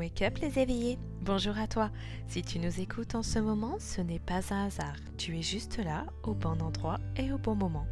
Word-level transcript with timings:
Wake 0.00 0.22
up 0.22 0.38
les 0.38 0.58
éveillés 0.58 0.98
Bonjour 1.20 1.58
à 1.58 1.66
toi 1.66 1.90
Si 2.26 2.40
tu 2.40 2.58
nous 2.58 2.80
écoutes 2.80 3.14
en 3.14 3.22
ce 3.22 3.38
moment, 3.38 3.76
ce 3.78 4.00
n'est 4.00 4.18
pas 4.18 4.40
un 4.50 4.64
hasard. 4.64 4.96
Tu 5.18 5.36
es 5.36 5.42
juste 5.42 5.76
là, 5.76 6.06
au 6.22 6.32
bon 6.32 6.58
endroit 6.62 6.98
et 7.16 7.30
au 7.32 7.36
bon 7.36 7.54
moment. 7.54 7.86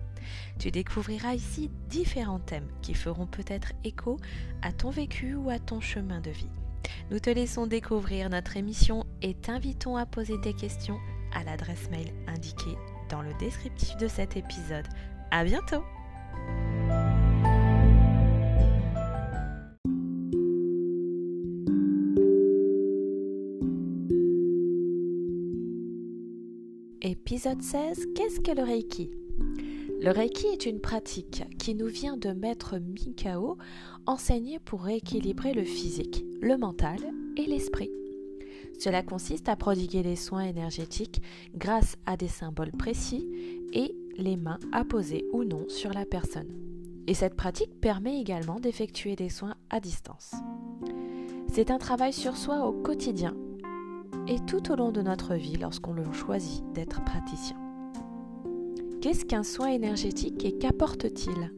Tu 0.59 0.71
découvriras 0.71 1.35
ici 1.35 1.71
différents 1.91 2.39
thèmes 2.39 2.71
qui 2.81 2.95
feront 2.95 3.27
peut-être 3.27 3.73
écho 3.85 4.17
à 4.63 4.73
ton 4.73 4.89
vécu 4.89 5.35
ou 5.35 5.51
à 5.51 5.59
ton 5.59 5.83
chemin 5.83 6.23
de 6.23 6.31
vie. 6.31 6.49
Nous 7.11 7.19
te 7.19 7.29
laissons 7.29 7.67
découvrir 7.67 8.31
notre 8.31 8.57
émission 8.57 9.05
et 9.21 9.35
t'invitons 9.35 9.99
à 9.99 10.07
poser 10.07 10.41
tes 10.41 10.55
questions 10.55 10.99
à 11.35 11.45
l'adresse 11.45 11.91
mail 11.91 12.11
indiquée 12.27 12.79
dans 13.11 13.21
le 13.21 13.35
descriptif 13.35 13.99
de 13.99 14.09
cet 14.09 14.35
épisode. 14.35 14.89
À 15.31 15.45
bientôt 15.45 15.85
Épisode 27.31 27.61
16 27.61 28.07
Qu'est-ce 28.15 28.41
que 28.41 28.53
le 28.53 28.63
Reiki? 28.63 29.11
Le 30.01 30.11
Reiki 30.11 30.47
est 30.47 30.65
une 30.65 30.81
pratique 30.81 31.45
qui 31.59 31.75
nous 31.75 31.89
vient 31.89 32.17
de 32.17 32.31
maître 32.31 32.79
Mikao, 32.79 33.59
enseigné 34.07 34.59
pour 34.59 34.81
rééquilibrer 34.81 35.53
le 35.53 35.63
physique, 35.63 36.25
le 36.41 36.57
mental 36.57 36.97
et 37.37 37.45
l'esprit. 37.45 37.91
Cela 38.79 39.03
consiste 39.03 39.51
à 39.51 39.57
prodiguer 39.57 40.03
des 40.03 40.17
soins 40.17 40.45
énergétiques 40.45 41.21
grâce 41.55 41.97
à 42.07 42.17
des 42.17 42.29
symboles 42.29 42.73
précis 42.73 43.29
et 43.75 43.95
les 44.17 44.39
mains 44.39 44.59
apposées 44.73 45.27
ou 45.35 45.45
non 45.45 45.69
sur 45.69 45.93
la 45.93 46.07
personne. 46.07 46.49
Et 47.07 47.13
cette 47.13 47.37
pratique 47.37 47.79
permet 47.79 48.19
également 48.19 48.59
d'effectuer 48.59 49.17
des 49.17 49.29
soins 49.29 49.57
à 49.69 49.81
distance. 49.81 50.33
C'est 51.53 51.71
un 51.71 51.79
travail 51.79 52.15
sur 52.15 52.39
soi 52.39 52.67
au 52.67 52.73
quotidien 52.73 53.37
et 54.27 54.39
tout 54.41 54.71
au 54.71 54.77
long 54.77 54.93
de 54.93 55.03
notre 55.03 55.35
vie 55.35 55.57
lorsqu'on 55.57 55.93
le 55.93 56.11
choisit 56.13 56.65
d'être 56.73 57.05
praticien. 57.05 57.57
Qu'est-ce 59.01 59.25
qu'un 59.25 59.43
soin 59.43 59.69
énergétique 59.69 60.45
et 60.45 60.59
qu'apporte-t-il? 60.59 61.53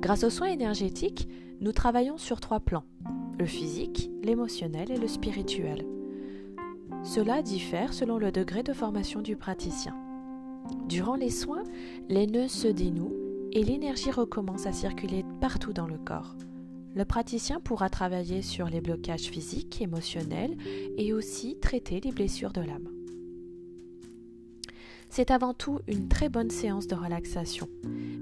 Grâce 0.00 0.24
aux 0.24 0.30
soins 0.30 0.48
énergétiques, 0.48 1.28
nous 1.60 1.72
travaillons 1.72 2.18
sur 2.18 2.40
trois 2.40 2.60
plans, 2.60 2.84
le 3.38 3.46
physique, 3.46 4.10
l'émotionnel 4.22 4.90
et 4.90 4.96
le 4.96 5.08
spirituel. 5.08 5.84
Cela 7.02 7.42
diffère 7.42 7.92
selon 7.92 8.18
le 8.18 8.32
degré 8.32 8.62
de 8.62 8.72
formation 8.72 9.20
du 9.20 9.36
praticien. 9.36 9.94
Durant 10.88 11.16
les 11.16 11.30
soins, 11.30 11.64
les 12.08 12.26
nœuds 12.26 12.48
se 12.48 12.68
dénouent 12.68 13.14
et 13.52 13.62
l'énergie 13.62 14.10
recommence 14.10 14.66
à 14.66 14.72
circuler 14.72 15.24
partout 15.40 15.72
dans 15.72 15.86
le 15.86 15.98
corps. 15.98 16.34
Le 16.98 17.04
praticien 17.04 17.60
pourra 17.60 17.88
travailler 17.88 18.42
sur 18.42 18.66
les 18.66 18.80
blocages 18.80 19.30
physiques, 19.30 19.80
émotionnels 19.80 20.56
et 20.96 21.12
aussi 21.12 21.56
traiter 21.60 22.00
les 22.00 22.10
blessures 22.10 22.52
de 22.52 22.60
l'âme. 22.60 22.88
C'est 25.08 25.30
avant 25.30 25.54
tout 25.54 25.78
une 25.86 26.08
très 26.08 26.28
bonne 26.28 26.50
séance 26.50 26.88
de 26.88 26.96
relaxation. 26.96 27.68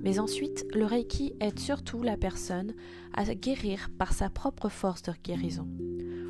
Mais 0.03 0.19
ensuite, 0.19 0.67
le 0.75 0.85
Reiki 0.85 1.33
aide 1.41 1.59
surtout 1.59 2.03
la 2.03 2.19
personne 2.19 2.75
à 3.15 3.25
guérir 3.35 3.89
par 3.97 4.13
sa 4.13 4.29
propre 4.29 4.69
force 4.69 5.01
de 5.01 5.13
guérison. 5.25 5.67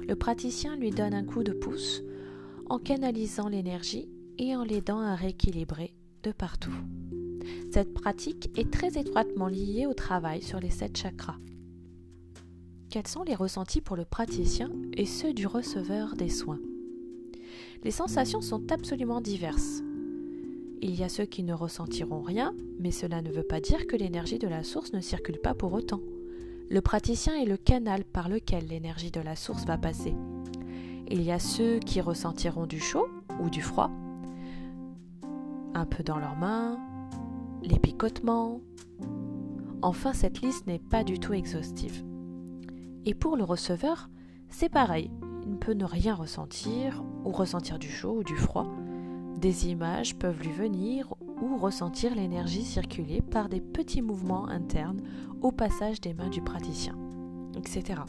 Le 0.07 0.15
praticien 0.15 0.77
lui 0.77 0.93
donne 0.93 1.15
un 1.15 1.25
coup 1.25 1.43
de 1.43 1.53
pouce 1.53 2.01
en 2.69 2.79
canalisant 2.79 3.49
l'énergie 3.49 4.09
et 4.39 4.55
en 4.55 4.63
l'aidant 4.63 5.01
à 5.01 5.17
rééquilibrer 5.17 5.95
de 6.23 6.31
partout. 6.31 6.77
Cette 7.73 7.93
pratique 7.93 8.57
est 8.57 8.71
très 8.71 8.97
étroitement 8.97 9.49
liée 9.49 9.87
au 9.87 9.95
travail 9.95 10.43
sur 10.43 10.61
les 10.61 10.71
sept 10.71 10.97
chakras 10.97 11.39
quels 12.97 13.09
sont 13.09 13.25
les 13.25 13.35
ressentis 13.35 13.83
pour 13.83 13.95
le 13.95 14.07
praticien 14.07 14.71
et 14.95 15.05
ceux 15.05 15.35
du 15.35 15.47
receveur 15.47 16.17
des 16.17 16.31
soins? 16.31 16.61
Les 17.85 17.91
sensations 17.91 18.41
sont 18.41 18.73
absolument 18.73 19.21
diverses. 19.21 19.83
Il 20.81 20.95
y 20.95 21.05
a 21.05 21.11
ceux 21.11 21.27
qui 21.27 21.43
ne 21.43 21.53
ressentiront 21.53 22.23
rien, 22.23 22.55
mais 22.81 22.91
cela 22.91 23.21
ne 23.21 23.31
veut 23.31 23.43
pas 23.43 23.61
dire 23.61 23.87
que 23.87 23.97
l'énergie 23.97 24.39
de 24.39 24.49
la 24.49 24.65
source 24.65 24.95
ne 24.95 25.03
circule 25.03 25.39
pas 25.39 25.53
pour 25.53 25.75
autant. 25.75 26.01
Le 26.71 26.81
praticien 26.81 27.35
est 27.35 27.45
le 27.45 27.59
canal 27.59 28.03
par 28.03 28.31
lequel 28.31 28.67
l'énergie 28.67 29.11
de 29.11 29.21
la 29.21 29.37
source 29.37 29.67
va 29.67 29.77
passer. 29.77 30.15
Il 31.11 31.21
y 31.21 31.33
a 31.33 31.39
ceux 31.39 31.81
qui 31.81 32.01
ressentiront 32.01 32.65
du 32.65 32.81
chaud 32.81 33.09
ou 33.43 33.51
du 33.51 33.61
froid, 33.61 33.91
un 35.75 35.85
peu 35.85 36.03
dans 36.03 36.17
leurs 36.19 36.37
mains, 36.37 36.79
les 37.61 37.79
picotements. 37.79 38.63
Enfin, 39.83 40.15
cette 40.15 40.41
liste 40.41 40.67
n'est 40.67 40.79
pas 40.79 41.05
du 41.05 41.19
tout 41.19 41.35
exhaustive. 41.35 42.03
Et 43.09 43.15
pour 43.15 43.37
le 43.37 43.45
receveur, 43.45 44.11
c'est 44.49 44.69
pareil. 44.69 45.13
Il 45.47 45.57
peut 45.59 45.75
ne 45.75 45.85
rien 45.85 46.13
ressentir, 46.13 47.05
ou 47.25 47.31
ressentir 47.31 47.79
du 47.79 47.89
chaud 47.89 48.19
ou 48.19 48.25
du 48.25 48.35
froid. 48.35 48.67
Des 49.41 49.69
images 49.69 50.17
peuvent 50.17 50.43
lui 50.43 50.51
venir 50.51 51.15
ou 51.41 51.57
ressentir 51.57 52.17
l'énergie 52.17 52.65
circuler 52.65 53.23
par 53.23 53.49
des 53.49 53.61
petits 53.61 54.03
mouvements 54.03 54.49
internes 54.49 55.01
au 55.41 55.53
passage 55.53 56.01
des 56.01 56.15
mains 56.15 56.31
du 56.31 56.43
praticien, 56.43 56.99
etc. 57.57 58.01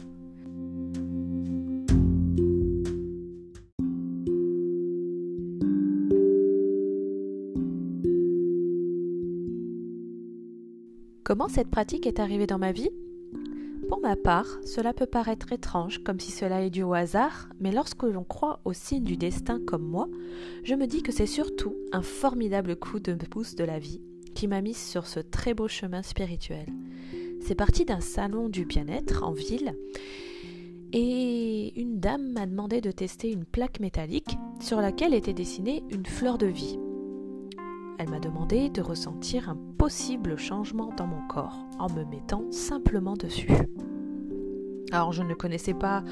Comment 11.22 11.48
cette 11.48 11.70
pratique 11.70 12.06
est 12.06 12.18
arrivée 12.18 12.46
dans 12.46 12.58
ma 12.58 12.72
vie? 12.72 12.90
Pour 13.88 14.00
ma 14.00 14.16
part, 14.16 14.46
cela 14.64 14.92
peut 14.92 15.06
paraître 15.06 15.52
étrange, 15.52 16.04
comme 16.04 16.20
si 16.20 16.30
cela 16.30 16.62
est 16.62 16.70
dû 16.70 16.82
au 16.82 16.92
hasard, 16.92 17.48
mais 17.58 17.72
lorsque 17.72 18.02
l'on 18.02 18.24
croit 18.24 18.60
au 18.64 18.72
signe 18.72 19.02
du 19.02 19.16
destin 19.16 19.60
comme 19.66 19.86
moi, 19.86 20.08
je 20.62 20.74
me 20.74 20.86
dis 20.86 21.02
que 21.02 21.10
c'est 21.10 21.26
surtout 21.26 21.74
un 21.92 22.02
formidable 22.02 22.76
coup 22.76 23.00
de 23.00 23.14
pouce 23.14 23.54
de 23.54 23.64
la 23.64 23.78
vie 23.78 24.02
qui 24.34 24.46
m'a 24.46 24.60
mise 24.60 24.76
sur 24.76 25.06
ce 25.06 25.20
très 25.20 25.54
beau 25.54 25.68
chemin 25.68 26.02
spirituel. 26.02 26.66
C'est 27.40 27.54
parti 27.54 27.84
d'un 27.84 28.00
salon 28.00 28.48
du 28.48 28.66
bien-être 28.66 29.24
en 29.24 29.32
ville 29.32 29.74
et 30.92 31.78
une 31.80 31.98
dame 31.98 32.32
m'a 32.32 32.46
demandé 32.46 32.80
de 32.80 32.90
tester 32.90 33.32
une 33.32 33.44
plaque 33.44 33.80
métallique 33.80 34.38
sur 34.60 34.80
laquelle 34.80 35.14
était 35.14 35.32
dessinée 35.32 35.82
une 35.90 36.06
fleur 36.06 36.38
de 36.38 36.46
vie. 36.46 36.78
Elle 37.98 38.10
m'a 38.10 38.20
demandé 38.20 38.70
de 38.70 38.80
ressentir 38.80 39.50
un 39.50 39.56
possible 39.76 40.38
changement 40.38 40.92
dans 40.96 41.08
mon 41.08 41.26
corps 41.26 41.66
en 41.80 41.90
me 41.90 42.04
mettant 42.04 42.44
simplement 42.52 43.14
dessus. 43.14 43.50
Alors 44.92 45.12
je 45.12 45.24
ne 45.24 45.34
connaissais 45.34 45.74
pas 45.74 46.04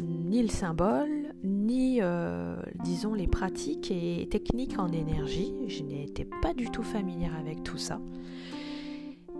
ni 0.00 0.42
le 0.42 0.48
symbole, 0.48 1.34
ni, 1.44 1.98
euh, 2.00 2.56
disons, 2.82 3.12
les 3.12 3.26
pratiques 3.26 3.90
et 3.90 4.26
techniques 4.30 4.78
en 4.78 4.88
énergie. 4.88 5.54
Je 5.66 5.82
n'étais 5.82 6.26
pas 6.42 6.54
du 6.54 6.70
tout 6.70 6.82
familière 6.82 7.36
avec 7.38 7.62
tout 7.62 7.78
ça. 7.78 8.00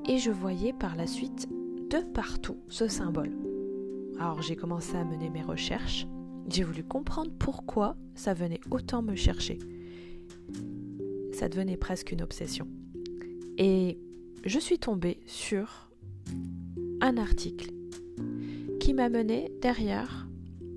Et 0.06 0.19
je 0.19 0.31
voyais 0.31 0.75
par 0.75 0.94
la 0.94 1.06
suite 1.06 1.49
de 1.91 1.99
partout 2.12 2.59
ce 2.69 2.87
symbole. 2.87 3.32
Alors 4.20 4.43
j'ai 4.43 4.56
commencé 4.56 4.94
à 4.94 5.05
mener 5.05 5.31
mes 5.31 5.43
recherches. 5.43 6.06
J'ai 6.50 6.65
voulu 6.65 6.84
comprendre 6.84 7.31
pourquoi 7.38 7.97
ça 8.15 8.34
venait 8.34 8.60
autant 8.70 9.00
me 9.03 9.15
chercher 9.15 9.59
ça 11.38 11.49
devenait 11.49 11.76
presque 11.76 12.10
une 12.10 12.22
obsession. 12.22 12.66
Et 13.59 13.97
je 14.44 14.59
suis 14.59 14.78
tombée 14.78 15.21
sur 15.26 15.88
un 17.00 17.16
article 17.16 17.71
qui 18.81 18.93
m'a 18.93 19.09
mené 19.09 19.53
derrière 19.62 20.26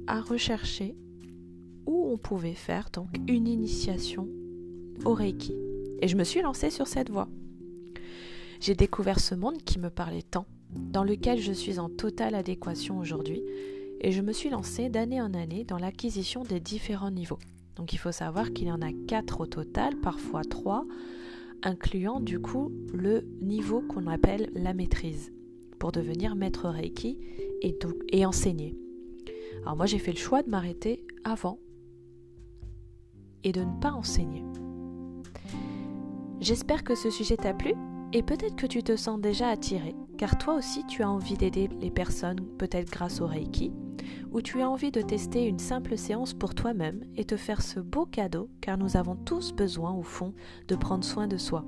à 0.06 0.22
rechercher 0.22 0.96
où 1.88 2.12
on 2.14 2.18
pouvait 2.18 2.54
faire 2.54 2.90
donc 2.94 3.08
une 3.28 3.48
initiation 3.48 4.28
au 5.04 5.16
Reiki. 5.16 5.56
Et 6.02 6.08
je 6.08 6.16
me 6.16 6.24
suis 6.24 6.42
lancée 6.42 6.70
sur 6.70 6.88
cette 6.88 7.10
voie. 7.10 7.28
J'ai 8.60 8.76
découvert 8.76 9.20
ce 9.20 9.34
monde 9.34 9.58
qui 9.64 9.80
me 9.80 9.90
parlait 9.90 10.22
tant, 10.22 10.46
dans 10.70 11.04
lequel 11.04 11.40
je 11.40 11.54
suis 11.54 11.80
en 11.80 11.90
totale 11.90 12.36
adéquation 12.36 13.00
aujourd'hui, 13.00 13.42
et 14.00 14.12
je 14.12 14.22
me 14.22 14.32
suis 14.32 14.52
lancée 14.52 14.90
d'année 14.90 15.22
en 15.22 15.34
année 15.34 15.64
dans 15.64 15.80
l'acquisition 15.80 16.44
des 16.44 16.60
différents 16.60 17.12
niveaux. 17.12 17.40
Donc 17.82 17.94
il 17.94 17.98
faut 17.98 18.12
savoir 18.12 18.54
qu'il 18.54 18.68
y 18.68 18.72
en 18.72 18.84
a 18.84 18.92
quatre 19.08 19.42
au 19.42 19.48
total, 19.48 19.96
parfois 19.96 20.44
trois, 20.44 20.86
incluant 21.64 22.20
du 22.20 22.40
coup 22.40 22.72
le 22.94 23.22
niveau 23.42 23.82
qu'on 23.82 24.06
appelle 24.06 24.52
la 24.54 24.76
maîtrise 24.76 25.34
pour 25.80 25.92
devenir 25.92 26.36
maître 26.36 26.70
Reiki 26.70 27.18
et, 27.64 27.76
et 28.10 28.24
enseigner. 28.24 28.78
Alors 29.64 29.78
moi 29.78 29.88
j'ai 29.88 29.98
fait 29.98 30.12
le 30.12 30.20
choix 30.20 30.44
de 30.44 30.50
m'arrêter 30.52 31.04
avant 31.24 31.58
et 33.44 33.52
de 33.52 33.62
ne 33.62 33.80
pas 33.82 33.94
enseigner. 33.94 34.44
J'espère 36.40 36.84
que 36.84 36.94
ce 36.94 37.10
sujet 37.10 37.36
t'a 37.36 37.56
plu 37.56 37.74
et 38.14 38.22
peut-être 38.22 38.58
que 38.58 38.68
tu 38.68 38.84
te 38.84 38.96
sens 38.96 39.20
déjà 39.20 39.48
attiré, 39.48 39.96
car 40.22 40.38
toi 40.38 40.54
aussi 40.54 40.86
tu 40.86 41.02
as 41.02 41.10
envie 41.10 41.34
d'aider 41.34 41.68
les 41.80 41.90
personnes, 41.90 42.46
peut-être 42.60 42.92
grâce 42.92 43.22
au 43.22 43.26
Reiki, 43.26 43.72
ou 44.32 44.40
tu 44.44 44.62
as 44.62 44.70
envie 44.70 44.92
de 44.92 45.02
tester 45.02 45.48
une 45.48 45.58
simple 45.58 45.98
séance 45.98 46.36
pour 46.36 46.54
toi-même 46.54 47.04
et 47.16 47.26
te 47.26 47.36
faire 47.36 47.64
ce 47.64 47.80
beau 47.80 48.06
cadeau, 48.06 48.48
car 48.62 48.78
nous 48.78 48.98
avons 48.98 49.16
tous 49.16 49.52
besoin 49.52 49.94
au 49.94 50.04
fond 50.04 50.36
de 50.68 50.76
prendre 50.76 51.04
soin 51.04 51.28
de 51.28 51.38
soi. 51.38 51.66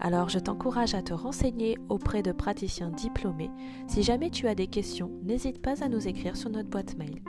Alors 0.00 0.30
je 0.30 0.38
t'encourage 0.38 0.94
à 0.94 1.02
te 1.02 1.12
renseigner 1.12 1.76
auprès 1.90 2.22
de 2.22 2.32
praticiens 2.32 2.90
diplômés. 2.90 3.50
Si 3.86 4.02
jamais 4.02 4.30
tu 4.30 4.48
as 4.48 4.54
des 4.54 4.68
questions, 4.68 5.10
n'hésite 5.22 5.60
pas 5.60 5.84
à 5.84 5.90
nous 5.90 6.08
écrire 6.08 6.38
sur 6.38 6.48
notre 6.48 6.70
boîte 6.70 6.96
mail. 6.96 7.20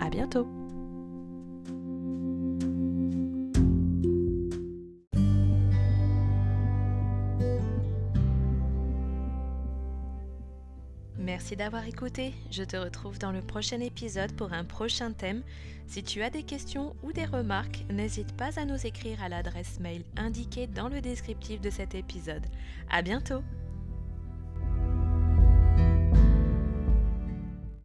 À 0.00 0.10
bientôt 0.10 0.48
Merci 11.30 11.54
d'avoir 11.54 11.86
écouté. 11.86 12.34
Je 12.50 12.64
te 12.64 12.76
retrouve 12.76 13.20
dans 13.20 13.30
le 13.30 13.40
prochain 13.40 13.78
épisode 13.78 14.32
pour 14.32 14.52
un 14.52 14.64
prochain 14.64 15.12
thème. 15.12 15.44
Si 15.86 16.02
tu 16.02 16.22
as 16.22 16.30
des 16.30 16.42
questions 16.42 16.96
ou 17.04 17.12
des 17.12 17.24
remarques, 17.24 17.84
n'hésite 17.88 18.32
pas 18.36 18.58
à 18.58 18.64
nous 18.64 18.84
écrire 18.84 19.22
à 19.22 19.28
l'adresse 19.28 19.78
mail 19.78 20.02
indiquée 20.16 20.66
dans 20.66 20.88
le 20.88 21.00
descriptif 21.00 21.60
de 21.60 21.70
cet 21.70 21.94
épisode. 21.94 22.44
À 22.90 23.02
bientôt! 23.02 23.44